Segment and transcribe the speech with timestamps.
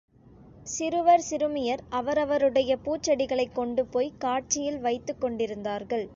[0.63, 6.09] சிறுவர் சிறுமியர் அவரவருடைய பூச்செடிகளைக் கொண்டுபோய்க் காட்சியில் வைத்துக் கொண்டிருந்தார்கள்.